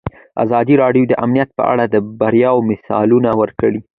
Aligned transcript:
ازادي 0.43 0.75
راډیو 0.83 1.03
د 1.07 1.13
امنیت 1.23 1.49
په 1.57 1.63
اړه 1.71 1.83
د 1.87 1.95
بریاوو 2.19 2.67
مثالونه 2.71 3.29
ورکړي. 3.41 3.79